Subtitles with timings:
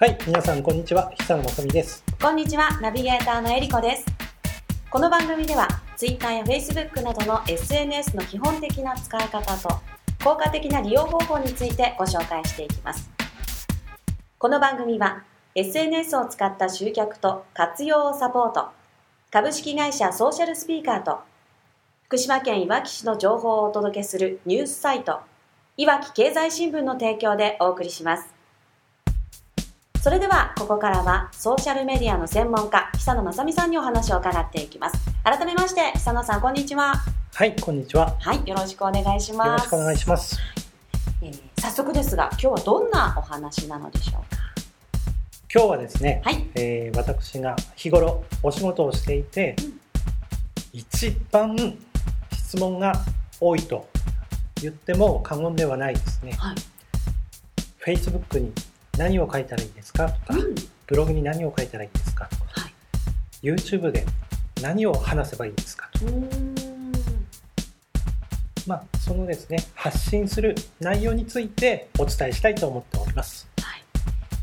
[0.00, 2.04] はい、皆さんこんにちは、久野まさみです。
[2.22, 4.06] こんにちは、ナビゲーターのえりこです。
[4.88, 9.68] この番組では、Twitter や Facebook などの SNS の基本的な使い方と、
[10.22, 13.10] 効果的な利用方法についてご紹介していきます。
[14.38, 15.24] この番組は、
[15.56, 18.68] SNS を使った集客と活用をサポート、
[19.32, 21.18] 株式会社ソーシャルスピーカーと、
[22.04, 25.18] 福島県いわき市の情報をお届けするニュースサイト、
[25.76, 28.37] いわき経済新聞の提供でお送りします。
[30.08, 34.96] それではここからはソーシャルメディアの専門家久野正美さんにお話を伺っていきます。
[35.22, 36.94] 改めまして久野さんこんにちは。
[37.34, 38.16] はい、こんにちは。
[38.18, 39.48] はいよろしくお願いします。
[39.48, 40.38] よろしくお願いします。
[41.20, 44.40] えー早速ですが今日はどんなお話なのでしょうか？
[45.52, 46.42] 今日はですね、はい。
[46.54, 49.80] えー私が日頃お仕事をしていて、うん。
[50.72, 51.54] 一番
[52.32, 52.94] 質問が
[53.38, 53.86] 多いと
[54.62, 56.32] 言っても過言ではないですね。
[56.32, 56.56] はい。
[57.84, 58.54] Facebook に
[58.98, 60.10] 何を書いたらいいですか？
[60.10, 60.54] とか、うん。
[60.86, 62.26] ブログに何を書いたらいいですか？
[62.26, 62.72] とか、はい。
[63.42, 64.04] YouTube で
[64.60, 65.88] 何を話せばいいですか？
[65.98, 66.12] とうー。
[66.12, 66.54] ん
[68.66, 73.48] まあ、そのですね発信する内容についてお伝えしたいと思っております。
[73.62, 73.82] はい。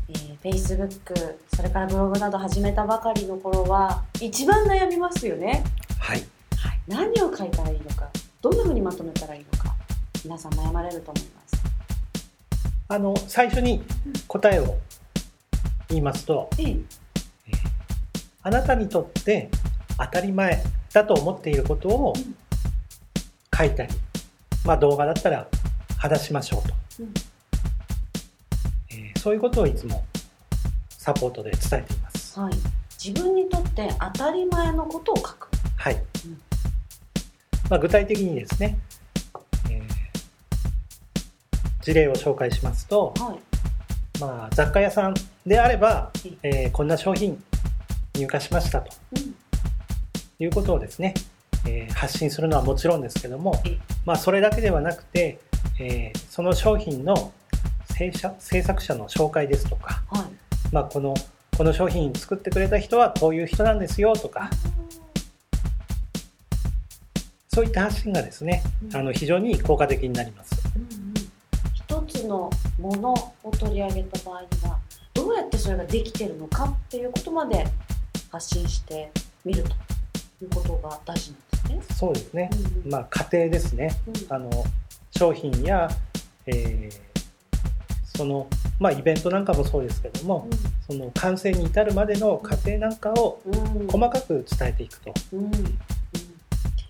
[0.08, 5.64] えー、Facebook それからブログなど始めたばかりの頃は一番悩みますよね、
[5.98, 6.24] はい、
[6.56, 8.08] はい、何を書いたらいいのか
[8.40, 9.74] どんなふうにまとめたらいいのか
[10.24, 11.65] 皆さん悩まれると思います
[12.88, 13.82] あの最初に
[14.28, 14.78] 答えを
[15.88, 16.76] 言いますと、ええ
[18.42, 19.50] あなたにとって
[19.98, 22.36] 当たり前だと思っていることをうん。
[23.56, 23.94] 書いたり、
[24.64, 25.48] まあ、動画だったら
[25.96, 27.14] 話しましょうと、うん。
[28.90, 30.04] えーそういうことをいつも
[30.90, 32.38] サポートで伝えています。
[32.38, 32.52] はい、
[33.02, 35.48] 自分にとって当たり前のことを書く。
[35.76, 35.94] はい。
[35.94, 36.40] うん。
[37.68, 38.78] まあ、具体的にですね、
[39.70, 39.95] えー
[41.86, 44.18] 事例を紹介しますと、はい。
[44.20, 45.14] まあ、雑貨屋さん
[45.46, 47.40] であればうん、えーこんな商品
[48.16, 49.34] 入荷しましたとうん。
[50.40, 51.14] いうことをですね、
[51.64, 55.38] えー発信するのはもちろんですけどもええ、まあ、それだけではなくて、
[55.78, 57.32] えーその商品の
[57.88, 60.74] 制作者の紹介ですとか、はい。
[60.74, 61.14] まあ、この
[61.56, 64.50] この商品作ってくれた人はこういう人なんですよとか
[67.48, 70.55] そういった発信がですねうんあの非常に効果的になります。
[72.26, 74.78] のものを取り上げた場合には、
[75.14, 77.66] どうやってそれができてるのかっていうことまで
[78.30, 79.10] 発信して
[79.44, 79.70] みると
[80.44, 81.96] いうことが大事なんですね。
[81.96, 82.90] そうですね、うんうん。
[82.90, 83.96] まあ、家庭ですね。
[84.06, 84.34] うん。
[84.34, 84.50] あの
[85.10, 85.88] 商品や、
[86.46, 87.06] えー
[88.16, 88.46] その、
[88.80, 90.48] まあ、イベントなんかもそうですけども、
[90.86, 93.80] その完成に至るまでの過程なんかをうん。
[93.82, 95.44] うん細かく伝えていくと、うん。
[95.44, 95.78] うん。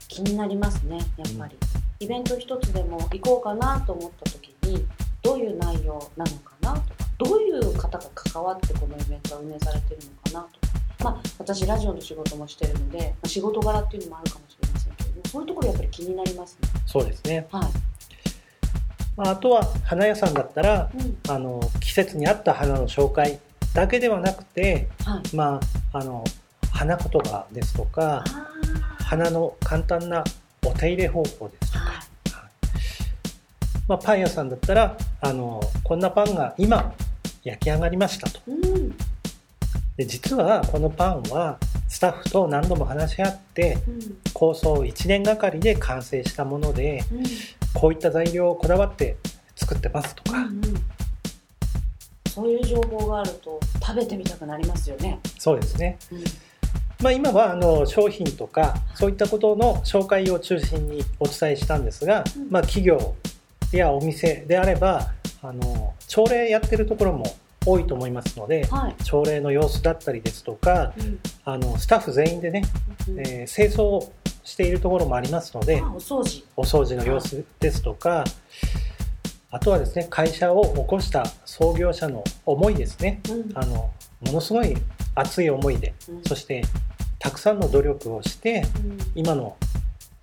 [0.09, 1.57] 気になりますねやっぱり、
[2.01, 4.55] イベント一つでも行こうかなと思った時に
[5.37, 6.73] どういう内容なのかな？
[6.73, 6.85] とか
[7.19, 10.01] どういう方が関わってこのイベントが運営されてる
[10.33, 10.75] のかなとか。
[11.05, 16.69] まあ私ラジオの仕事もしてるのでまあ仕事柄っていうのもあるかもしれませんけれどもそういうところやっぱり気になりますね。
[16.87, 17.63] そうですね、はい、
[19.15, 21.19] まあ、あとは花屋さんだったらうん。
[21.29, 23.39] あの季節に合った花の紹介
[23.75, 25.61] だけではなくて、はい、ま
[25.93, 26.25] あ、あの
[26.73, 28.49] 花言葉ですとかあ
[29.05, 30.25] 花の簡単な
[30.65, 31.86] お手入れ方法ですとか、
[33.89, 36.93] まあ、パン屋さんだったらあのこんなパンが今
[37.45, 38.41] 焼き上がりましたと。
[38.49, 38.97] うん。
[39.97, 41.59] で実はこのパンは
[41.89, 44.19] スタッフと何度も話し合ってうん。
[44.33, 47.23] 構想1年がかりで完成したものでうん。
[47.75, 49.17] こういった材料をこだわって
[49.55, 50.75] 作ってますとか、うんうん。
[52.29, 55.21] そういう情報があると食べてみたくなりますよね。
[55.39, 56.25] そうですね、うん。
[57.03, 62.51] まあ、今はあの商品とかそういったことの紹介を中心にお伝えしたんですが、うん。
[62.51, 63.15] まあ、企業
[63.73, 65.13] やお店であれば
[65.43, 67.25] あの朝礼やってるところも
[67.65, 68.97] 多いと思いますのではい。
[69.03, 71.19] 朝礼の様子だったりですとかうん。
[71.45, 72.63] あのスタッフ全員でね、
[73.09, 73.21] うん。
[73.21, 74.13] えー清掃を
[74.45, 76.45] しているところもありますのであお掃除。
[76.57, 78.23] お掃除の様子ですとか
[79.51, 83.21] あとはですね会社を起こした創業者の思いですね。
[83.29, 83.59] うん。
[83.59, 83.91] あの
[84.21, 84.77] ものすごい
[85.17, 86.23] 熱い思いでうん。
[86.25, 86.63] そして
[87.19, 88.99] たくさんの努力をしてうん。
[89.17, 89.57] 今の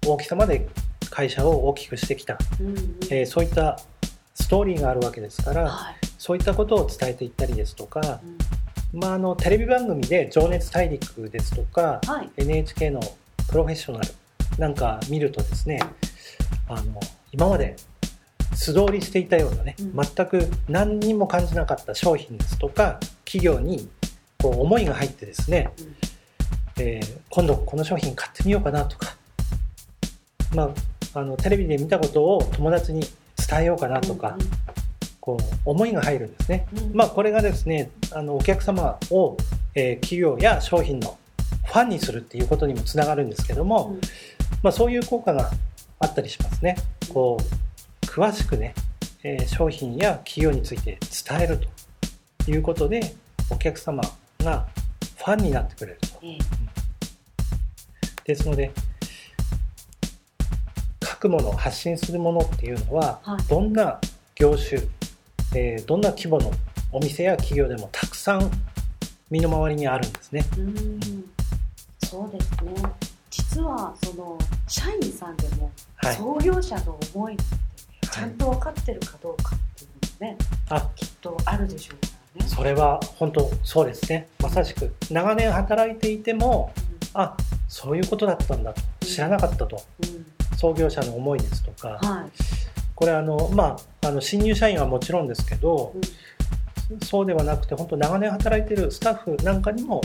[0.06, 0.68] 大きさまで
[1.14, 2.76] 会社を大きくしてきた、うんうん。
[3.12, 3.80] えーそういった
[4.34, 5.96] ストーリーがあるわけですからはい。
[6.18, 8.20] そういったことを伝えていったりですとか、
[8.94, 9.00] うん。
[9.00, 12.30] まあ、あのテレビ番組で「情熱大陸」ですとかはい。
[12.38, 13.00] NHK の
[13.48, 14.10] 「プロフェッショナル」
[14.58, 15.80] なんか見るとですね
[16.68, 17.00] あの
[17.32, 17.76] 今まで
[18.56, 19.94] 素通りしていたようなね、うん。
[19.94, 23.88] 全く何にも感じなかった商品ですとか企業に
[24.42, 25.96] こう思いが入ってですね、うん。
[26.84, 29.16] えー今度この商品買ってみようかなとか、
[30.54, 30.70] まあ、
[31.14, 33.02] あのテレビで見たことを友達に
[33.50, 34.38] 伝えようかなとか、
[35.20, 36.68] こう思いが入るんですね。
[36.76, 39.38] うんまあ、これがですねあのお客様を、
[39.76, 41.18] えー企業や商品の
[41.66, 44.02] ファンにするっていうことにもつながるんですけども、うん
[44.62, 45.50] まあ、そういう効果が
[46.00, 46.78] あったりしますね。
[47.14, 48.74] こう詳しくね、
[49.24, 51.60] えー商品や企業について伝える
[52.46, 53.16] ということで
[53.50, 54.04] お客様
[54.40, 54.68] が
[55.18, 56.08] ファンになってくれると。
[56.24, 56.38] ええ
[58.26, 58.93] ですので書
[61.24, 63.44] くもの発信するものっていうのは、はい。
[63.48, 64.00] どんな
[64.36, 64.82] 業種、
[65.56, 66.52] えーどんな規模の
[66.92, 68.52] お店や企業でもたくさん
[69.30, 70.46] 身の回りにあるんですね。
[70.58, 71.00] うん。
[72.04, 72.74] そうですね。
[73.30, 74.38] 実はその
[74.68, 77.44] 社員さんでもはい、創業者の思いって
[78.12, 80.38] ちゃはいんと分かってるかどうかっていうのもね
[80.70, 80.90] あ。
[80.96, 82.50] きっとあるでしょうからね。
[82.50, 84.28] それは本当そうですね。
[84.42, 86.74] まさしく長年働いていても
[87.14, 87.38] あ
[87.70, 88.82] そういうことだったんだと。
[89.06, 89.82] 知らなかったと。
[90.04, 92.32] うんうん創業者の思いですとかはい。
[92.96, 95.94] これあのまああの新入社員はもちろんですけど
[96.92, 97.00] うん。
[97.02, 100.02] そうではなくて本当長年働いているスタッフなんかにも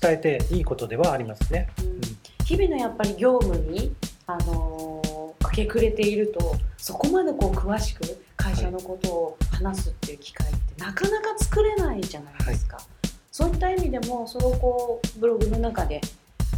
[0.00, 1.68] 伝えていいことではありますね。
[1.80, 2.00] うん。
[2.44, 3.94] 日々のやっぱり業務に、
[4.26, 5.14] あのー
[5.44, 8.02] 明け暮れているとそこまでこう詳しく
[8.36, 12.78] 会社のことを話すっていう機会ってなかなか作れないじゃないですか、
[13.30, 16.00] そういった意味でもそれをこうブログの中で、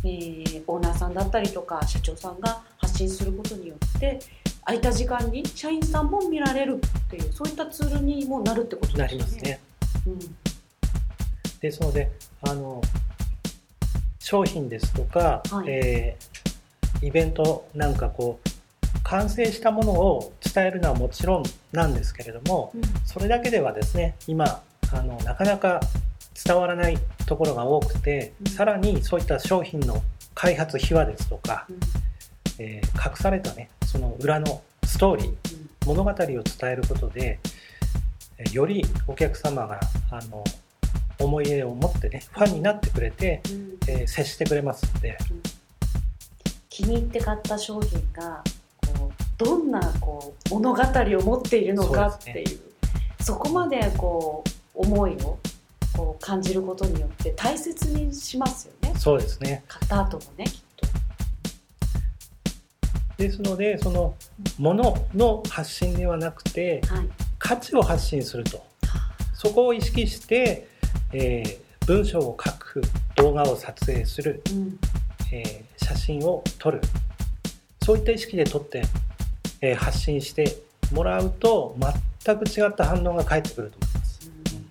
[0.02, 2.62] えーオーナーさんだったりとか社長さんが
[2.96, 4.18] 発信することによって
[4.64, 9.18] 空いた時間に社員さんも見られるっていうそういったツールにもなるってことなですよね。
[9.18, 9.60] りますね。
[10.06, 10.18] うん。
[11.60, 12.10] ですので
[12.40, 12.80] あの
[14.18, 15.68] 商品ですとか、はい。
[15.68, 16.36] えー
[17.02, 22.82] イベントなんかこう完成したものを伝えるのはもちろんなんですけれどもうん。
[23.04, 24.62] それだけではですね今
[24.94, 25.80] あのなかなか
[26.42, 26.96] 伝わらない
[27.26, 28.50] ところが多くて、うん。
[28.50, 30.02] さらにそういった商品の
[30.34, 31.76] 開発秘話ですとか、うん
[32.58, 35.36] えー隠されたねその裏のストーリーうん
[35.86, 37.38] 物語を伝えることで
[38.38, 39.80] えーよりお客様が
[40.10, 40.42] あの
[41.18, 43.76] 思い入れを持ってねファンになってくれて、うん。
[43.88, 45.16] えー接してくれますので。
[46.68, 48.44] 気に入って買った商品が
[48.94, 52.60] こうどんなこう物語を持っているのかっていう。
[53.20, 54.44] そこまでこ
[54.74, 55.38] う思いを
[55.96, 58.94] こう感じることによって大切にしますよね。
[58.98, 59.64] そうですね。
[59.66, 60.65] 買った後もねきっと。
[63.18, 64.14] ですのでその
[64.58, 67.08] ものの発信ではなくてはい。
[67.38, 68.64] 価値を発信すると。
[69.34, 70.68] そこを意識して、
[71.12, 72.82] えー文章を書く
[73.14, 74.78] 動画を撮影する、うん。
[75.30, 76.80] えー写真を撮る。
[77.84, 78.82] そういった意識で撮って、
[79.60, 80.56] えー発信して
[80.92, 81.76] もらうと
[82.24, 84.30] 全く違った反応が返ってくると思います。
[84.50, 84.66] うん。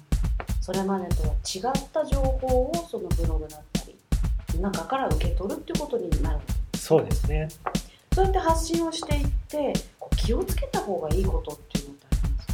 [0.62, 3.96] それまでとは違った情報をそのブログだったり
[4.60, 6.40] 中から受け取るってことになる。
[6.76, 7.48] そうですね
[8.16, 12.48] そうやって発信をしていってこう気をつけた方がいいことっていうのってあります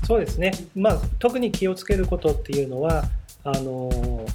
[0.00, 0.06] か？
[0.06, 3.04] そうですね、まあ、特に気をつけることっていうのは
[3.44, 4.28] あのー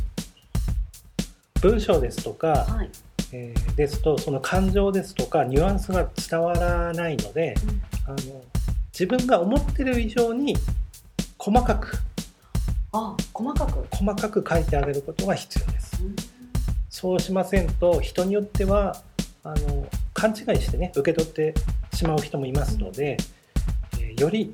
[1.62, 2.90] 文章ですとか、はい、
[3.34, 7.82] えーですとその感情ですとかニュアンスが伝わらないのでうん。
[8.06, 8.18] あの
[8.94, 10.56] 自分が思ってる以上に
[11.38, 12.00] 細かく
[12.94, 16.02] あ細かく、細かく書いてあげることが必要です。
[16.02, 16.16] うん。
[16.90, 19.02] そうしませんと人によっては
[19.44, 21.54] あの勘違いしてね受け取って
[21.94, 23.18] しまう人もいますので、
[24.00, 24.52] えーより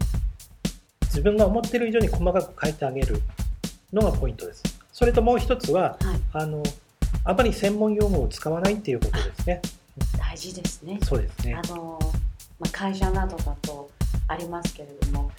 [1.02, 3.22] 自分が思ってる以上に細かく書いてあげる
[3.92, 4.64] のがポイントです。
[4.92, 6.62] それともう一つははい、あの
[7.24, 9.62] あまり専門用語を使わないっていうことですね。
[10.20, 11.00] 大事ですね。
[11.04, 11.56] そうですね。
[11.56, 11.98] あの
[12.60, 13.90] まあ、会社などだと
[14.28, 15.32] ありますけれども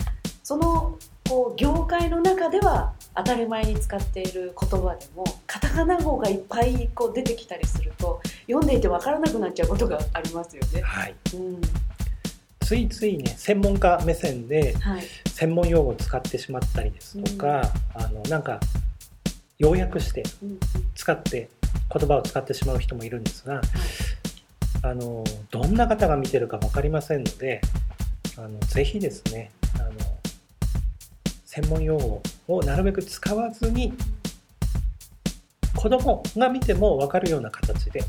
[0.43, 0.99] その
[1.29, 10.82] こう業界の中では当たり前に使っている言葉でもカタカナ語がいっぱいこう出てきたりすると読んでいて分からなくなっちゃうことがありますよね。
[10.82, 11.14] はい。
[11.35, 11.61] うん。
[12.61, 15.02] ついついね専門家目線ではい。
[15.30, 17.62] 専門用語を使ってしまったりですとか、
[17.94, 18.61] あのなんか
[19.58, 20.61] 要約してうん。
[20.94, 21.49] 使って
[21.92, 23.61] 言葉を使ってしまう人もいるんですが
[24.82, 27.61] あのどんな方が見てるか分かりませんので
[28.37, 29.92] あのぜひですねあの
[31.44, 33.93] 専門用語をなるべく使わずに
[35.75, 38.03] 子供が見ても分かるような形で、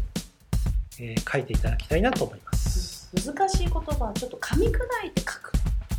[0.99, 3.09] えー書いていただきたいなと思います。
[3.13, 4.71] 難しい言葉はちょっと噛み砕
[5.05, 5.51] いて書く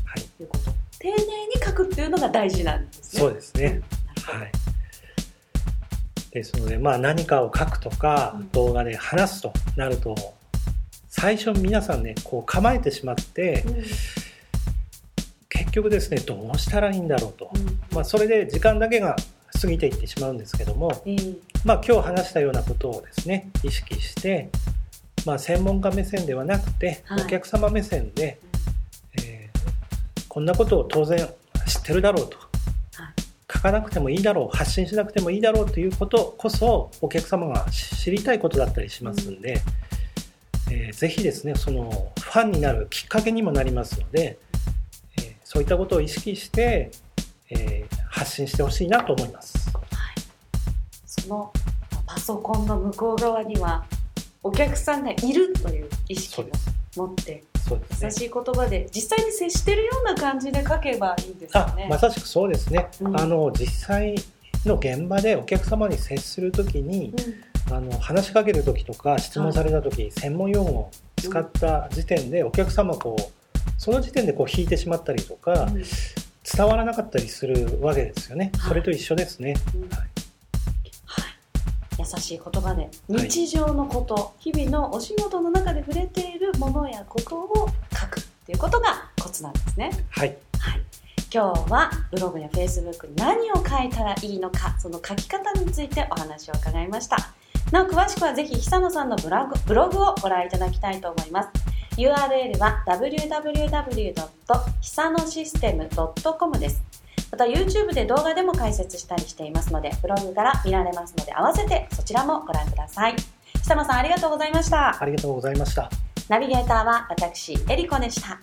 [0.05, 1.23] はい、ということ丁寧に
[1.65, 3.21] 書くっていうのが大事なんですね。
[3.21, 3.83] そうですね。
[4.25, 4.53] はい。
[6.33, 10.17] ですので、まあ何かを書くとかうん動画で話すとなると、
[11.09, 14.18] 最初皆さんね、こう構えてしまって、うん結
[15.79, 17.51] 局ですね、どうしたらいいんだろうと。
[17.55, 17.81] うん。
[17.93, 19.17] まあそれで時間だけが
[19.61, 24.51] 過ぎていってしまうんですけども、えーまあ今日話したようなことをですね、意識して、
[25.27, 27.23] まあ専門家目線ではなくて、はい。
[27.23, 28.39] お客様目線で、
[29.21, 29.59] えー
[30.29, 31.19] こんなことを当然
[31.67, 32.49] 知ってるだろうと、はい。
[33.53, 39.61] 書かなくてもいいだろう発信しなくてもいいだろうということこそお客様が知りたいことだったりしますんで、
[40.71, 44.48] えーぜひですねそのファンになるきっかけにもなりますので、えー
[45.59, 46.93] そういったことを意識して、
[47.51, 49.71] えー発信してほしいなと思います。
[51.07, 51.53] その
[52.07, 53.85] パソコンの向こう側には
[54.43, 56.47] お客さんがいるという意識を
[56.97, 58.07] 持ってそうですね。
[58.07, 61.87] 優しい言葉で実際に接してるような感じで書けばいいですよあね。
[61.89, 63.21] まさしくそうですね、うん。
[63.21, 64.17] あの実際
[64.65, 67.15] の現場でお客様に接するときに、
[67.71, 73.38] あの話しかける時とか質問された時、専門用語を使った時点でお客様こう
[73.79, 75.77] その時点でこう引いてしまったりとか、うん。
[75.77, 75.85] うん
[76.51, 78.69] 伝わらなかったりするわけですよね、はい。
[78.69, 79.83] それと一緒ですね、うん。
[79.83, 79.99] はい。
[81.05, 81.31] はい、
[81.99, 89.91] 優しい言葉で日常のこと、日々のお仕事の中で触れているものやことを書くっていうことがコツなんですね。
[90.09, 90.81] はい、はい、
[91.33, 97.19] 今日はブログやフェイスブックに何を書いたらいいのかその書き方についてお話を伺いました
[97.71, 101.68] なお詳しくはぜひ久野さんのブログブログをご覧いただきたいと思います
[101.99, 104.15] URL は www.
[104.81, 105.91] 久野システム
[106.39, 106.83] .com です
[107.31, 113.17] また YouTube で動画でも解説したりしていますのでブログから見られますので合わせてそちらもご覧ください
[113.55, 115.91] 久野さんありがとうございましたありがとうございました
[116.29, 118.39] ナビゲーターは私、エリコでした。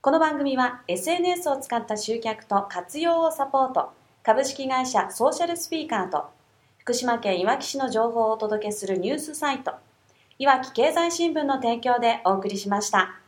[0.00, 3.92] この番組は SNS を使った集客と活用をサポート、
[4.24, 6.24] 株式会社ソーシャルスピーカーと、
[6.78, 9.74] 福島県いわき市の情報をお届けするニュースサイト、
[10.42, 13.21] いわき経済新聞の提供でお送りしました。